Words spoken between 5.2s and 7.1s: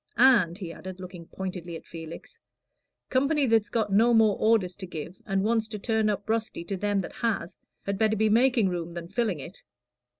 and wants to turn up rusty to them